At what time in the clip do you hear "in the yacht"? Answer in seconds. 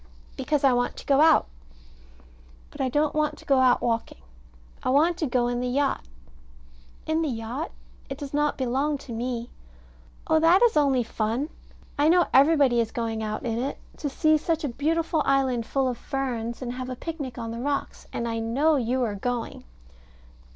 5.47-6.03, 7.05-7.69